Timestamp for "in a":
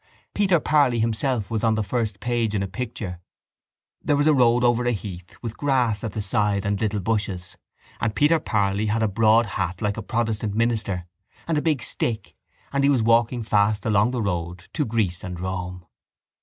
2.55-2.67